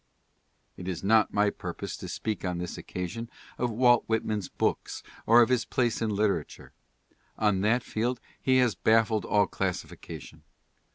It 0.77 0.87
is 0.87 1.03
not 1.03 1.31
my 1.31 1.51
purpose 1.51 1.95
to 1.97 2.07
speak 2.07 2.43
on 2.43 2.57
this 2.57 2.75
occasion 2.75 3.29
of 3.59 3.69
Walt 3.69 4.03
Whit 4.07 4.25
man's 4.25 4.49
books 4.49 5.03
or 5.27 5.43
of 5.43 5.49
his 5.49 5.63
place 5.63 6.01
in 6.01 6.09
literature. 6.09 6.73
On 7.37 7.61
that 7.61 7.83
field 7.83 8.19
he 8.41 8.57
has 8.57 8.73
baffled 8.73 9.25
all 9.25 9.45
classification. 9.45 10.41